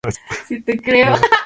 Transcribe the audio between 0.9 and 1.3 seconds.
en Moscú.